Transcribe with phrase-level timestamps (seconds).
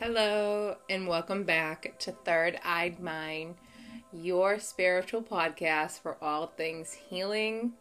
[0.00, 3.54] Hello, and welcome back to Third Eyed Mind,
[4.12, 7.74] your spiritual podcast for all things healing,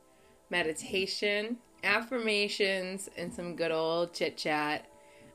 [0.52, 4.86] meditation, affirmations, and some good old chit chat.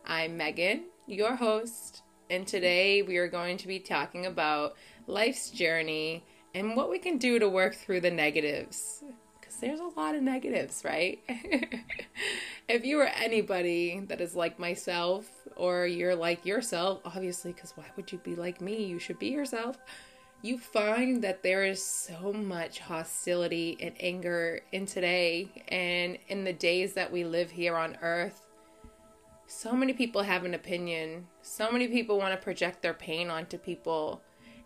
[0.06, 4.76] I'm Megan, your host, and today we are going to be talking about
[5.08, 6.22] life's journey
[6.54, 9.02] and what we can do to work through the negatives.
[9.40, 11.18] Because there's a lot of negatives, right?
[12.68, 15.26] if you are anybody that is like myself,
[15.56, 18.84] or you're like yourself, obviously, because why would you be like me?
[18.84, 19.78] You should be yourself.
[20.42, 26.52] You find that there is so much hostility and anger in today and in the
[26.52, 28.46] days that we live here on earth.
[29.46, 31.26] So many people have an opinion.
[31.42, 34.22] So many people want to project their pain onto people.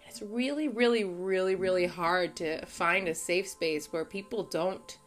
[0.07, 4.99] It's really, really, really, really hard to find a safe space where people don't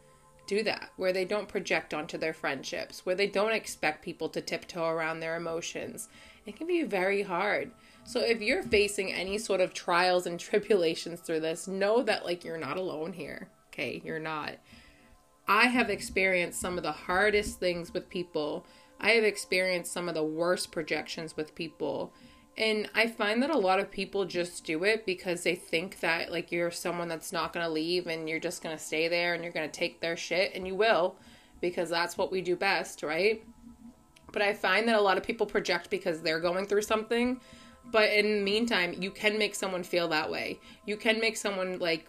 [0.46, 4.40] do that, where they don't project onto their friendships, where they don't expect people to
[4.40, 6.08] tiptoe around their emotions.
[6.44, 7.72] It can be very hard.
[8.04, 12.44] So if you're facing any sort of trials and tribulations through this, know that like
[12.44, 13.48] you're not alone here.
[13.72, 14.54] Okay, you're not.
[15.48, 18.66] I have experienced some of the hardest things with people.
[18.98, 22.12] I have experienced some of the worst projections with people.
[22.58, 26.32] And I find that a lot of people just do it because they think that
[26.32, 29.34] like you're someone that's not going to leave and you're just going to stay there
[29.34, 31.16] and you're going to take their shit and you will
[31.60, 33.44] because that's what we do best, right?
[34.32, 37.40] But I find that a lot of people project because they're going through something.
[37.90, 40.58] But in the meantime, you can make someone feel that way.
[40.86, 42.08] You can make someone like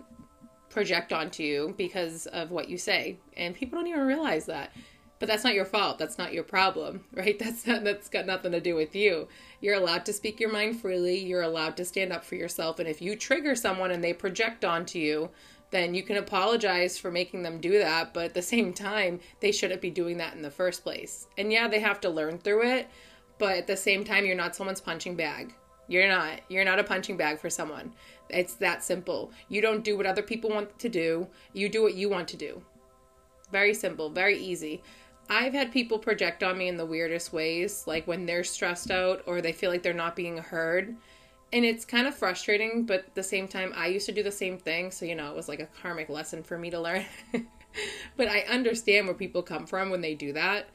[0.69, 3.17] project onto you because of what you say.
[3.35, 4.71] And people don't even realize that.
[5.19, 5.97] But that's not your fault.
[5.97, 7.37] That's not your problem, right?
[7.37, 9.27] That's not, that's got nothing to do with you.
[9.61, 11.17] You're allowed to speak your mind freely.
[11.17, 12.79] You're allowed to stand up for yourself.
[12.79, 15.29] And if you trigger someone and they project onto you,
[15.71, 18.13] then you can apologize for making them do that.
[18.13, 21.27] But at the same time, they shouldn't be doing that in the first place.
[21.37, 22.87] And yeah, they have to learn through it.
[23.39, 25.53] But at the same time, you're not someone's punching bag.
[25.87, 26.41] You're not.
[26.49, 27.93] You're not a punching bag for someone.
[28.29, 29.31] It's that simple.
[29.49, 31.27] You don't do what other people want to do.
[31.53, 32.61] You do what you want to do.
[33.51, 34.81] Very simple, very easy.
[35.29, 39.23] I've had people project on me in the weirdest ways, like when they're stressed out
[39.25, 40.95] or they feel like they're not being heard.
[41.53, 44.31] And it's kind of frustrating, but at the same time, I used to do the
[44.31, 44.91] same thing.
[44.91, 47.05] So, you know, it was like a karmic lesson for me to learn.
[48.17, 50.69] but I understand where people come from when they do that.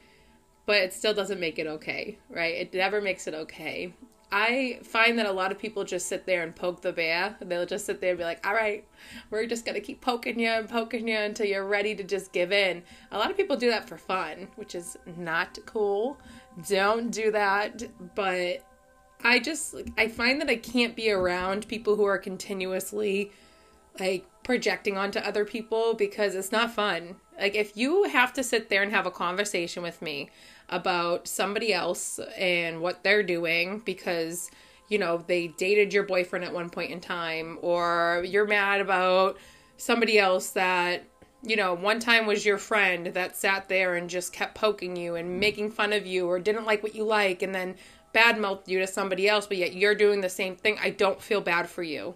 [0.65, 2.55] But it still doesn't make it okay, right?
[2.55, 3.93] It never makes it okay.
[4.35, 7.37] I find that a lot of people just sit there and poke the bear.
[7.39, 8.83] They'll just sit there and be like, all right,
[9.29, 12.33] we're just going to keep poking you and poking you until you're ready to just
[12.33, 12.81] give in.
[13.11, 16.17] A lot of people do that for fun, which is not cool.
[16.67, 17.83] Don't do that.
[18.15, 18.65] But
[19.23, 23.31] I just, I find that I can't be around people who are continuously
[23.99, 27.17] like projecting onto other people because it's not fun.
[27.39, 30.29] Like, if you have to sit there and have a conversation with me
[30.69, 34.49] about somebody else and what they're doing because
[34.89, 39.37] you know they dated your boyfriend at one point in time or you're mad about
[39.77, 41.03] somebody else that
[41.43, 45.15] you know one time was your friend that sat there and just kept poking you
[45.15, 47.75] and making fun of you or didn't like what you like and then
[48.13, 50.77] badmouthed you to somebody else but yet you're doing the same thing.
[50.81, 52.15] I don't feel bad for you.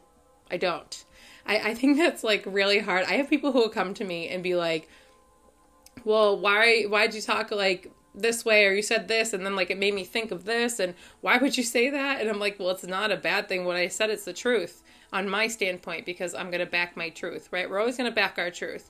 [0.49, 1.03] I don't.
[1.45, 3.05] I, I think that's like really hard.
[3.05, 4.87] I have people who will come to me and be like
[6.05, 9.69] well why why'd you talk like this way or you said this and then like
[9.69, 12.19] it made me think of this and why would you say that?
[12.19, 13.65] And i'm like well it's not a bad thing.
[13.65, 17.09] What i said it's the truth on my standpoint because i'm going to back my
[17.09, 17.69] truth right?
[17.69, 18.89] We're always going to back our truth.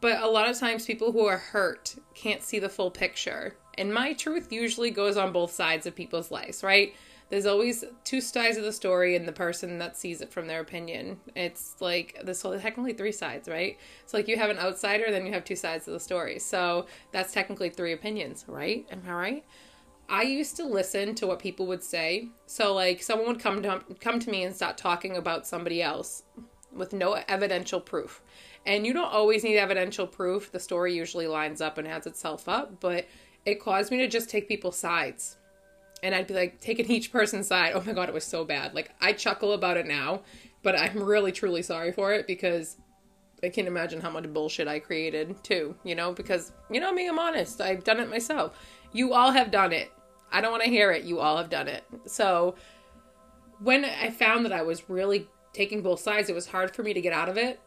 [0.00, 3.56] But a lot of times people who are hurt can't see the full picture.
[3.78, 6.94] And my truth usually goes on both sides of people's lives right
[7.28, 10.60] there's always two sides of the story and the person that sees it from their
[10.60, 11.18] opinion.
[11.34, 13.78] It's like this whole technically three sides, right?
[14.06, 16.38] So like you have an outsider, then you have two sides of the story.
[16.38, 18.86] So that's technically three opinions, right?
[18.92, 19.44] Am I right?
[20.08, 22.28] I used to listen to what people would say.
[22.46, 26.22] So like someone would come to come to me and start talking about somebody else
[26.72, 28.22] with no evidential proof.
[28.66, 30.52] And you don't always need evidential proof.
[30.52, 33.06] The story usually lines up and adds itself up, but
[33.44, 35.38] it caused me to just take people's sides
[36.06, 37.72] and I'd be like taking each person's side.
[37.74, 38.74] Oh my god, it was so bad.
[38.74, 40.22] Like I chuckle about it now,
[40.62, 42.76] but I'm really truly sorry for it because
[43.42, 47.08] I can't imagine how much bullshit I created too, you know, because you know me,
[47.08, 47.60] I'm honest.
[47.60, 48.56] I've done it myself.
[48.92, 49.90] You all have done it.
[50.30, 51.02] I don't want to hear it.
[51.02, 51.84] You all have done it.
[52.06, 52.54] So
[53.58, 56.94] when I found that I was really taking both sides, it was hard for me
[56.94, 57.58] to get out of it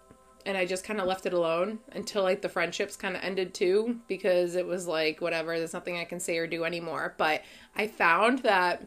[0.46, 3.54] and I just kind of left it alone until like the friendships kind of ended
[3.54, 7.14] too because it was like whatever there's nothing I can say or do anymore.
[7.18, 7.44] But
[7.76, 8.86] I found that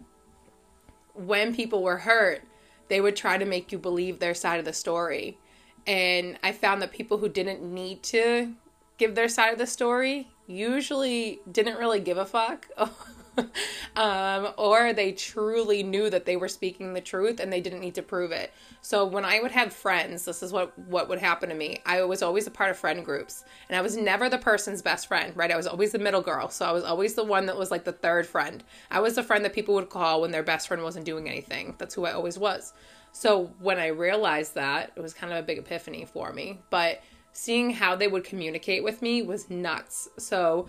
[1.15, 2.43] when people were hurt
[2.89, 5.39] they would try to make you believe their side of the story.
[5.87, 8.53] And I found that people who didn't need to
[8.99, 12.67] give their side of the story usually didn't really give a fuck
[13.97, 17.95] um, or they truly knew that they were speaking the truth and they didn't need
[17.95, 18.53] to prove it.
[18.81, 21.79] So when I would have friends, this is what what would happen to me.
[21.87, 25.07] I was always a part of friend groups, and I was never the person's best
[25.07, 25.51] friend, right?
[25.51, 27.85] I was always the middle girl, so I was always the one that was like
[27.85, 28.63] the third friend.
[28.91, 31.75] I was the friend that people would call when their best friend wasn't doing anything.
[31.79, 32.73] That's who I always was.
[33.13, 36.61] So when I realized that, it was kind of a big epiphany for me.
[36.71, 37.03] But
[37.33, 40.09] seeing how they would communicate with me was nuts.
[40.19, 40.67] So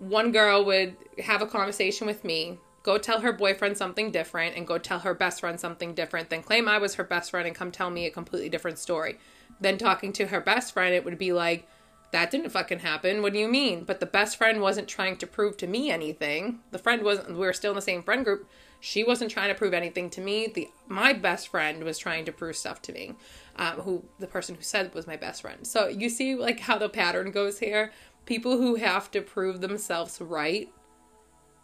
[0.00, 4.66] one girl would have a conversation with me, go tell her boyfriend something different, and
[4.66, 7.54] go tell her best friend something different, then claim I was her best friend and
[7.54, 9.18] come tell me a completely different story.
[9.60, 11.68] Then talking to her best friend, it would be like,
[12.12, 13.22] that didn't fucking happen.
[13.22, 13.84] What do you mean?
[13.84, 16.60] But the best friend wasn't trying to prove to me anything.
[16.70, 18.48] The friend wasn't, we were still in the same friend group.
[18.80, 20.46] She wasn't trying to prove anything to me.
[20.46, 23.14] The my best friend was trying to prove stuff to me.
[23.56, 25.66] Um, who the person who said was my best friend.
[25.66, 27.92] So you see like how the pattern goes here.
[28.30, 30.72] People who have to prove themselves right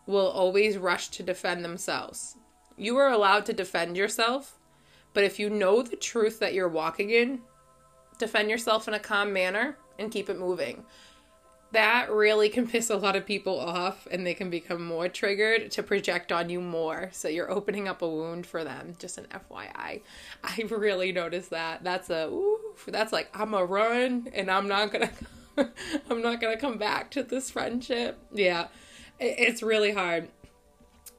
[0.04, 2.38] will always rush to defend themselves.
[2.76, 4.58] You are allowed to defend yourself,
[5.14, 7.42] but if you know the truth that you're walking in,
[8.18, 10.82] defend yourself in a calm manner and keep it moving
[11.72, 15.70] that really can piss a lot of people off and they can become more triggered
[15.70, 17.10] to project on you more.
[17.12, 18.94] So you're opening up a wound for them.
[18.98, 20.00] Just an FYI.
[20.44, 21.84] I really noticed that.
[21.84, 25.14] That's a oof, that's like I'm a run and I'm not going to
[26.10, 28.18] I'm not going to come back to this friendship.
[28.32, 28.68] Yeah.
[29.18, 30.28] It's really hard.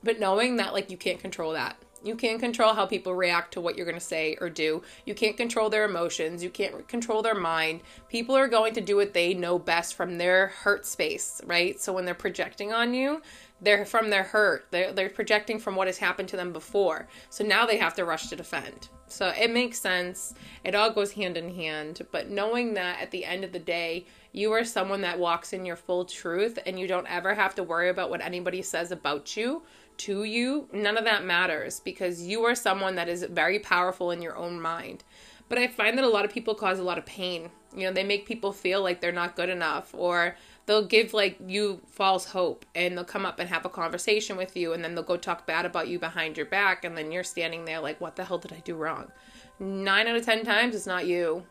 [0.04, 3.62] But knowing that like you can't control that you can't control how people react to
[3.62, 4.82] what you're going to say or do.
[5.06, 6.44] You can't control their emotions.
[6.44, 7.82] You can't control their mind.
[8.10, 11.80] People are going to do what they know best from their hurt space, right?
[11.80, 13.22] So when they're projecting on you,
[13.62, 14.68] they're from their hurt.
[14.72, 17.08] They're, they're projecting from what has happened to them before.
[17.30, 18.90] So now they have to rush to defend.
[19.08, 20.34] So it makes sense.
[20.64, 22.06] It all goes hand in hand.
[22.12, 25.66] But knowing that at the end of the day, you are someone that walks in
[25.66, 29.36] your full truth and you don't ever have to worry about what anybody says about
[29.36, 29.64] you
[29.98, 34.22] to you, none of that matters because you are someone that is very powerful in
[34.22, 35.04] your own mind.
[35.50, 37.50] But I find that a lot of people cause a lot of pain.
[37.76, 40.36] You know, they make people feel like they're not good enough or
[40.68, 44.56] they'll give like you false hope and they'll come up and have a conversation with
[44.56, 47.24] you and then they'll go talk bad about you behind your back and then you're
[47.24, 49.12] standing there like what the hell did I do wrong?
[49.60, 51.44] 9 out of 10 times it's not you.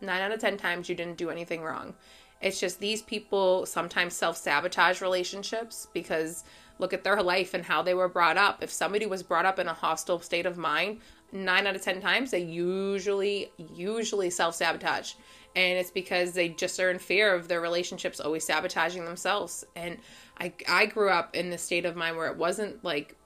[0.00, 1.94] 9 out of 10 times you didn't do anything wrong.
[2.40, 6.44] It's just these people sometimes self-sabotage relationships because
[6.78, 8.62] look at their life and how they were brought up.
[8.62, 11.00] If somebody was brought up in a hostile state of mind,
[11.30, 15.12] nine out of ten times they usually usually self sabotage,
[15.56, 19.64] and it's because they just are in fear of their relationships always sabotaging themselves.
[19.76, 19.98] And
[20.38, 23.16] I I grew up in the state of mind where it wasn't like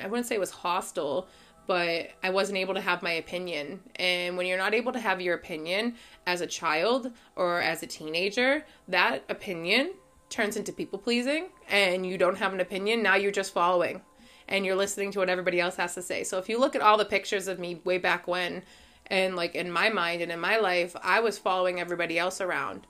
[0.00, 1.28] I wouldn't say it was hostile,
[1.66, 3.80] but I wasn't able to have my opinion.
[3.96, 5.94] And when you're not able to have your opinion
[6.26, 9.92] as a child or as a teenager, that opinion
[10.28, 13.02] turns into people pleasing and you don't have an opinion.
[13.02, 14.02] Now you're just following
[14.48, 16.24] and you're listening to what everybody else has to say.
[16.24, 18.62] So if you look at all the pictures of me way back when,
[19.10, 22.86] and like in my mind and in my life, I was following everybody else around.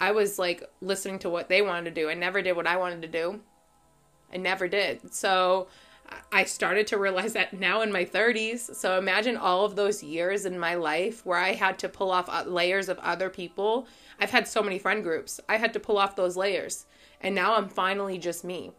[0.00, 2.08] I was like listening to what they wanted to do.
[2.08, 3.40] I never did what I wanted to do.
[4.32, 5.14] I never did.
[5.14, 5.68] So
[6.32, 8.74] I started to realize that now in my 30s.
[8.74, 12.28] So imagine all of those years in my life where I had to pull off
[12.28, 13.86] uh, layers of other people
[14.20, 15.40] I've had so many friend groups.
[15.48, 16.86] I had to pull off those layers.
[17.20, 18.72] And now I'm finally just me.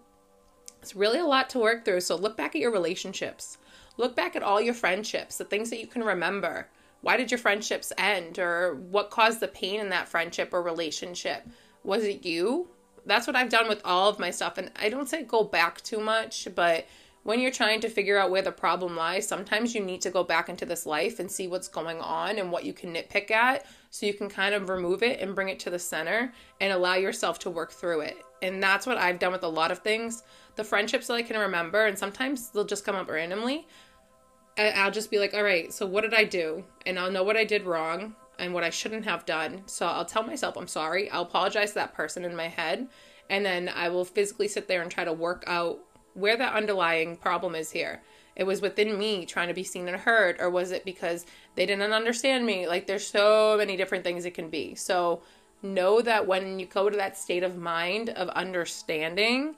[0.82, 2.02] It's really a lot to work through.
[2.02, 3.58] So look back at your relationships.
[3.98, 6.68] Look back at all your friendships, the things that you can remember.
[7.06, 8.40] Why did your friendships end?
[8.40, 11.48] Or what caused the pain in that friendship or relationship?
[11.84, 12.70] Was it you?
[13.06, 14.58] That's what I've done with all of my stuff.
[14.58, 16.88] And I don't say go back too much, but
[17.22, 20.24] when you're trying to figure out where the problem lies, sometimes you need to go
[20.24, 23.68] back into this life and see what's going on and what you can nitpick at
[23.92, 26.96] so you can kind of remove it and bring it to the center and allow
[26.96, 28.18] yourself to work through it.
[28.42, 30.24] And that's what I've done with a lot of things.
[30.56, 33.68] The friendships that I can remember, and sometimes they'll just come up randomly.
[34.58, 36.64] I'll just be like, all right, so what did I do?
[36.86, 39.64] And I'll know what I did wrong and what I shouldn't have done.
[39.66, 41.10] So I'll tell myself I'm sorry.
[41.10, 42.88] I'll apologize to that person in my head.
[43.30, 45.80] And then I will physically sit there and try to work out
[46.14, 48.02] where that underlying problem is here.
[48.36, 51.66] It was within me trying to be seen and heard, or was it because they
[51.66, 52.68] didn't understand me?
[52.68, 54.76] Like, there's so many different things it can be.
[54.76, 55.22] So,
[55.62, 59.56] know that when you go to that state of mind of understanding,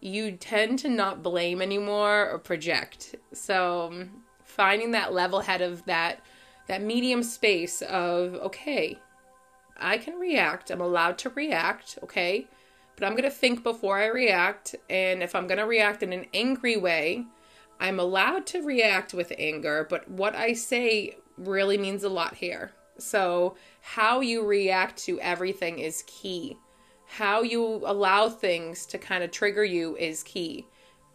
[0.00, 3.16] you tend to not blame anymore or project.
[3.32, 4.08] So,
[4.58, 6.20] finding that level head of that
[6.66, 8.98] that medium space of okay,
[9.78, 10.70] I can react.
[10.70, 12.46] I'm allowed to react, okay?
[12.98, 14.74] but I'm going to think before I react.
[14.90, 17.24] And if I'm going to react in an angry way,
[17.78, 22.72] I'm allowed to react with anger, but what I say really means a lot here.
[22.98, 26.56] So, how you react to everything is key.
[27.06, 30.66] How you allow things to kind of trigger you is key.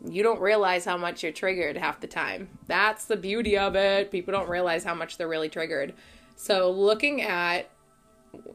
[0.07, 2.49] You don't realize how much you're triggered half the time.
[2.67, 4.11] That's the beauty of it.
[4.11, 5.93] People don't realize how much they're really triggered.
[6.35, 7.69] So, looking at,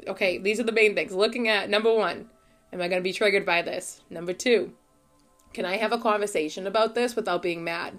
[0.07, 1.12] okay, these are the main things.
[1.12, 2.28] Looking at number one,
[2.73, 4.02] am I going to be triggered by this?
[4.11, 4.73] Number two,
[5.55, 7.99] can I have a conversation about this without being mad?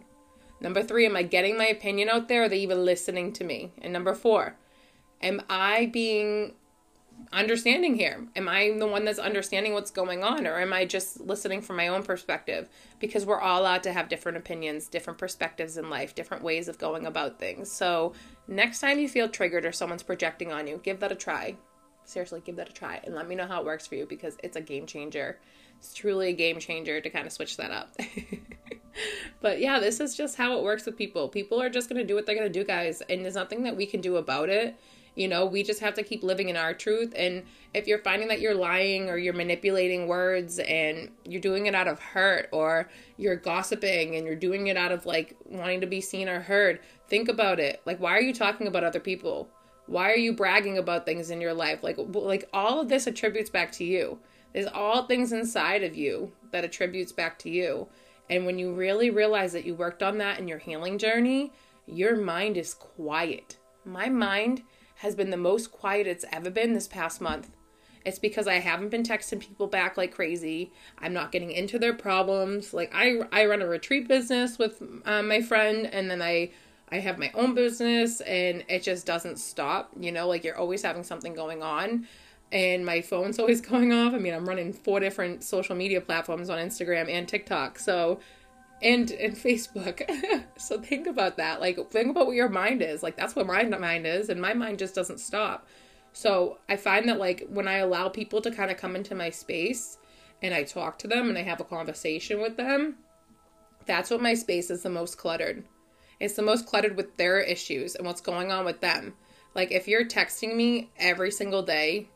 [0.61, 2.43] Number three, am I getting my opinion out there?
[2.43, 3.71] Are they even listening to me?
[3.81, 4.57] And number four,
[5.21, 6.53] am I being
[7.31, 8.27] understanding here?
[8.35, 11.77] Am I the one that's understanding what's going on, or am I just listening from
[11.77, 12.69] my own perspective?
[12.99, 16.77] Because we're all allowed to have different opinions, different perspectives in life, different ways of
[16.77, 17.71] going about things.
[17.71, 18.13] So,
[18.47, 21.55] next time you feel triggered or someone's projecting on you, give that a try.
[22.05, 24.35] Seriously, give that a try and let me know how it works for you because
[24.43, 25.39] it's a game changer.
[25.77, 27.95] It's truly a game changer to kind of switch that up.
[29.41, 31.29] but yeah, this is just how it works with people.
[31.29, 33.63] People are just going to do what they're going to do, guys, and there's nothing
[33.63, 34.75] that we can do about it
[35.19, 37.11] you know, we just have to keep living in our truth.
[37.13, 41.75] And if you're finding that you're lying or you're manipulating words and you're doing it
[41.75, 45.87] out of hurt or you're gossiping and you're doing it out of like wanting to
[45.87, 47.81] be seen or heard, think about it.
[47.85, 49.49] Like, why are you talking about other people?
[49.87, 51.83] Why are you bragging about things in your life?
[51.83, 54.19] Like, like all of this attributes back to you.
[54.53, 57.89] There's all things inside of you that attributes back to you.
[58.29, 61.51] And when you really realize that you worked on that in your healing journey,
[61.85, 63.57] your mind is quiet.
[63.83, 64.61] My mind
[64.99, 67.49] has been the most quiet it's ever been this past month.
[68.05, 70.71] It's because I haven't been texting people back like crazy.
[70.97, 72.73] I'm not getting into their problems.
[72.73, 76.51] Like I I run a retreat business with uh, my friend and then I
[76.91, 80.81] I have my own business and it just doesn't stop, you know, like you're always
[80.81, 82.07] having something going on
[82.51, 84.13] and my phone's always going off.
[84.13, 87.79] I mean, I'm running four different social media platforms on Instagram and TikTok.
[87.79, 88.19] So
[88.81, 90.03] and and Facebook.
[90.57, 91.59] so think about that.
[91.59, 93.03] Like think about what your mind is.
[93.03, 95.67] Like that's what my mind is and my mind just doesn't stop.
[96.13, 99.29] So I find that like when I allow people to kind of come into my
[99.29, 99.97] space
[100.41, 102.95] and I talk to them and I have a conversation with them,
[103.85, 105.65] that's what my space is the most cluttered.
[106.19, 109.13] It's the most cluttered with their issues and what's going on with them.
[109.55, 112.09] Like if you're texting me every single day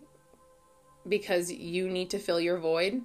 [1.08, 3.02] because you need to fill your void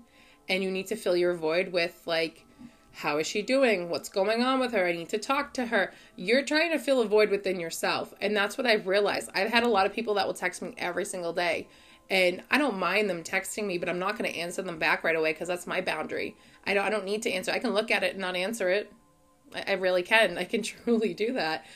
[0.49, 2.45] and you need to fill your void with like
[2.93, 3.89] how is she doing?
[3.89, 4.87] What's going on with her?
[4.87, 5.93] I need to talk to her.
[6.17, 8.13] You're trying to fill a void within yourself.
[8.21, 9.31] And that's what I've realized.
[9.35, 11.69] I've had a lot of people that will text me every single day.
[12.11, 15.05] And I don't mind them texting me, but I'm not going to answer them back
[15.05, 16.37] right away because that's my boundary.
[16.67, 17.53] I don't, I don't need to answer.
[17.53, 18.93] I can look at it and not answer it.
[19.55, 20.39] I, I really can.
[20.39, 21.67] I can truly do that.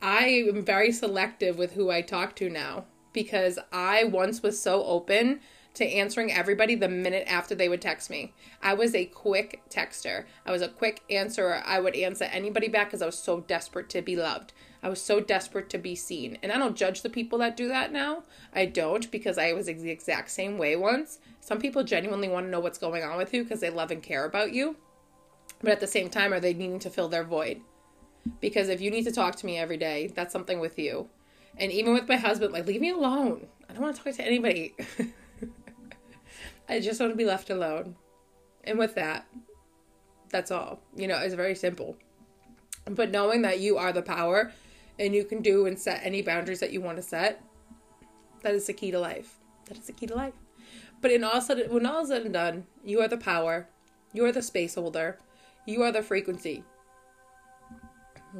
[0.00, 4.84] I am very selective with who I talk to now because I once was so
[4.84, 5.40] open
[5.74, 8.34] to answering everybody the minute after they would text me.
[8.62, 10.26] I was a quick texter.
[10.44, 11.62] I was a quick answerer.
[11.64, 14.52] I would answer anybody back because I was so desperate to be loved.
[14.82, 16.38] I was so desperate to be seen.
[16.42, 18.24] And I don't judge the people that do that now.
[18.52, 21.20] I don't because I was the exact same way once.
[21.40, 24.02] Some people genuinely want to know what's going on with you because they love and
[24.02, 24.76] care about you.
[25.62, 27.60] But at the same time, are they needing to fill their void?
[28.40, 31.08] Because if you need to talk to me every day, that's something with you.
[31.56, 33.46] And even with my husband, like, leave me alone.
[33.68, 34.74] I don't want to talk to anybody.
[36.68, 37.96] I just want to be left alone.
[38.64, 39.26] And with that,
[40.30, 40.80] that's all.
[40.96, 41.96] You know, it's very simple.
[42.84, 44.52] But knowing that you are the power
[44.98, 47.42] and you can do and set any boundaries that you want to set,
[48.42, 49.38] that is the key to life.
[49.66, 50.34] That is the key to life.
[51.00, 53.68] But in all said, when all is said and done, you are the power.
[54.12, 55.18] You are the space holder.
[55.66, 56.64] You are the frequency.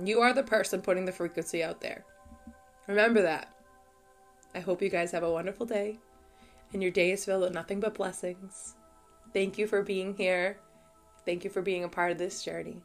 [0.05, 2.05] You are the person putting the frequency out there.
[2.87, 3.53] Remember that.
[4.55, 5.99] I hope you guys have a wonderful day
[6.73, 8.77] and your day is filled with nothing but blessings.
[9.33, 10.59] Thank you for being here.
[11.25, 12.83] Thank you for being a part of this journey.